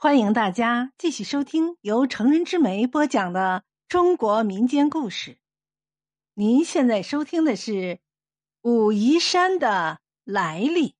[0.00, 5.40] 欢迎大家继续收听由成人之美播讲的中国民间故事。
[6.34, 7.98] 您现在收听的是
[8.60, 10.94] 武夷山的来历。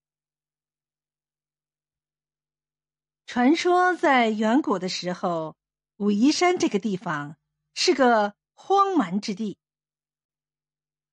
[3.24, 5.54] 传说在远古的时候，
[5.98, 7.36] 武夷山这个地方
[7.74, 9.58] 是个荒蛮之地，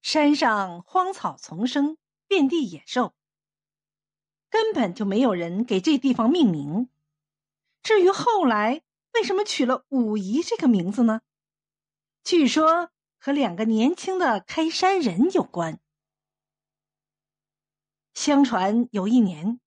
[0.02, 3.14] 山上荒草丛生，遍地野兽，
[4.50, 6.90] 根本就没有人给这地方命名。
[7.86, 8.82] 至于后来
[9.14, 11.22] 为什么取了武夷这个名字呢？
[12.24, 12.90] 据说
[13.20, 15.80] 和两个年轻的开山人有关。
[18.16, 19.60] 相传有一年，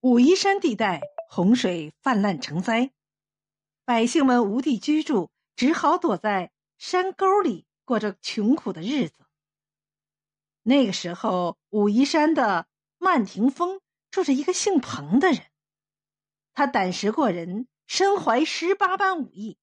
[0.00, 2.92] 武夷山地带洪水泛滥成灾，
[3.84, 9.26] 百姓们无地居住，只好躲在山沟里过着穷苦的日子。
[10.62, 12.66] 那个时候，武夷山的
[12.96, 15.44] 曼亭峰住着一个姓彭的人。
[16.56, 19.58] 他胆识过人，身怀十八般武艺。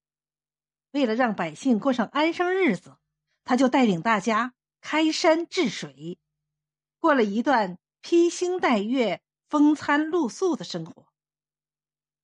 [0.92, 2.98] 为了让百姓过上安生日子，
[3.44, 6.20] 他就带领大家开山治水，
[7.00, 11.08] 过了一段披星戴月、风餐露宿的生活。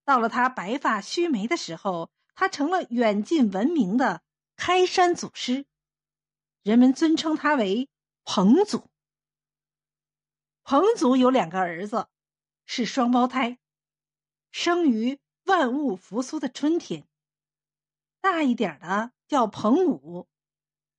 [0.05, 4.21] 到了他白发须眉的时候，他成了远近闻名的
[4.55, 5.65] 开山祖师，
[6.61, 7.89] 人们尊称他为
[8.23, 8.91] 彭祖。
[10.61, 12.07] 彭祖有两个儿子，
[12.67, 13.57] 是双胞胎。
[14.51, 17.07] 生于万物复苏的春天。
[18.21, 20.27] 大一点的叫彭武，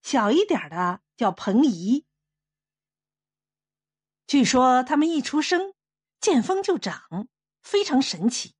[0.03, 2.07] 小一点的叫彭仪。
[4.27, 5.75] 据说他们一出生，
[6.21, 7.29] 见风就长，
[7.61, 8.55] 非常神奇。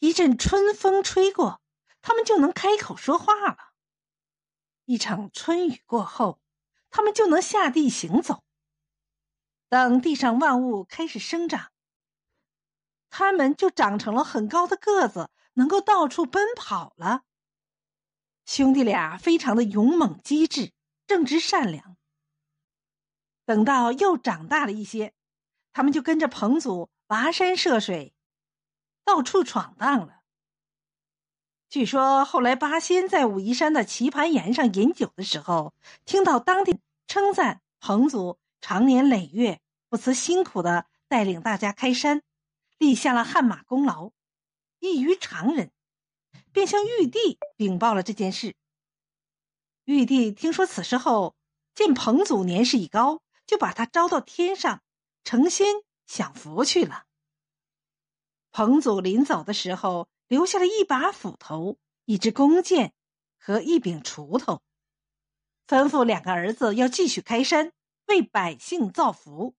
[0.00, 1.62] 一阵春风吹过，
[2.02, 3.72] 他们就能开口说话了。
[4.84, 6.40] 一场春雨过后，
[6.90, 8.44] 他们就能下地行走。
[9.68, 11.72] 等地上万物开始生长。
[13.16, 17.22] 他们就长成了很高的个子，能够到处奔跑了。
[18.44, 20.72] 兄弟俩非常的勇猛机智、
[21.06, 21.96] 正直善良。
[23.44, 25.12] 等到又长大了一些，
[25.72, 28.16] 他们就跟着彭祖跋山涉水，
[29.04, 30.22] 到处闯荡了。
[31.68, 35.72] 据说后来八仙在武夷山的棋盘岩上饮酒的时候，
[36.04, 42.20] 听到当地称赞彭祖长年累月不辞辛苦的带领大家开山。
[42.78, 44.12] 立下了汗马功劳，
[44.78, 45.72] 异于常人，
[46.52, 48.56] 便向玉帝禀报了这件事。
[49.84, 51.36] 玉帝听说此事后，
[51.74, 54.82] 见彭祖年事已高，就把他招到天上
[55.22, 55.66] 成仙
[56.06, 57.06] 享福去了。
[58.50, 62.94] 彭祖临走的时候，留下了一把斧头、一支弓箭
[63.38, 64.62] 和一柄锄头，
[65.66, 67.72] 吩咐两个儿子要继续开山，
[68.06, 69.54] 为百姓造福。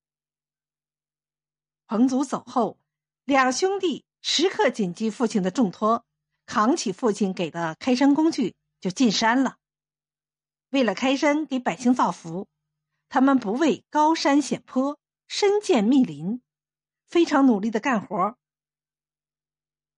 [1.87, 2.79] 彭祖走后。
[3.25, 6.05] 两兄弟时刻谨记父亲的重托，
[6.45, 9.57] 扛起父亲给的开山工具就进山了。
[10.69, 12.47] 为了开山给百姓造福，
[13.09, 16.43] 他们不畏高山险坡、深涧密林，
[17.07, 18.37] 非常努力的干活。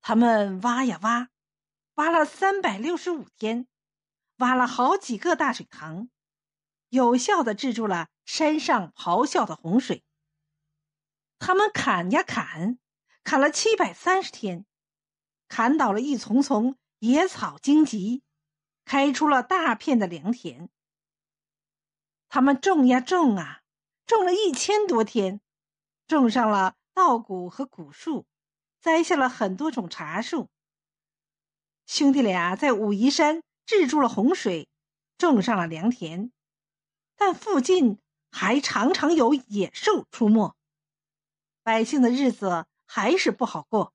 [0.01, 1.27] 他们挖呀挖，
[1.95, 3.67] 挖了三百六十五天，
[4.37, 6.07] 挖了好几个大水塘，
[6.87, 10.05] 有效的制住了山上咆哮的洪水。
[11.39, 12.79] 他们砍呀砍。
[13.27, 14.65] 砍了七百三十天，
[15.49, 18.23] 砍倒了一丛丛野草荆棘，
[18.85, 20.69] 开出了大片的良田。
[22.29, 23.63] 他们种呀种啊，
[24.05, 25.41] 种了一千多天，
[26.07, 28.25] 种上了稻谷和古树，
[28.79, 30.49] 栽下了很多种茶树。
[31.85, 34.69] 兄弟俩在武夷山治住了洪水，
[35.17, 36.31] 种上了良田，
[37.17, 37.99] 但附近
[38.31, 40.55] 还常常有野兽出没，
[41.61, 42.65] 百姓的日子。
[42.87, 43.93] 还是不好过，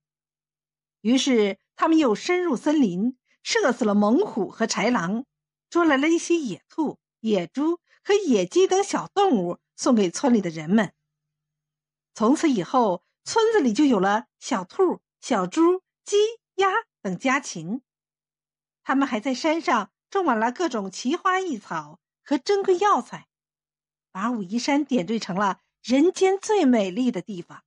[1.01, 5.25] 于是他们又深入森林，射死了猛虎和豺狼，
[5.69, 10.93] 捉来了一些野兔、野猪和野鸡等小动物，送给村里的人们。
[12.15, 16.17] 从此以后，村子里就有了小兔、小猪、鸡、
[16.57, 16.69] 鸭
[17.01, 17.81] 等家禽。
[18.85, 23.29] 他们还在山上种满了各种奇花异草和珍贵药材，
[24.11, 27.65] 把武夷山点缀成了人间最美丽的地方。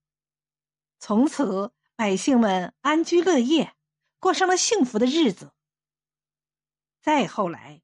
[1.07, 3.75] 从此，百姓们安居乐业，
[4.17, 5.51] 过上了幸福的日子。
[6.99, 7.83] 再后来，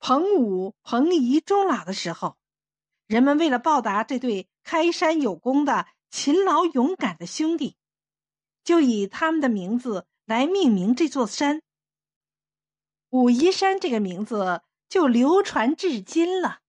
[0.00, 2.36] 彭武、彭仪终老的时候，
[3.06, 7.76] 人们为了报答这对开山有功的勤劳勇敢的兄弟，
[8.64, 11.62] 就以他们的名字来命名这座山。
[13.10, 16.62] 武夷山这个名字就流传至今了。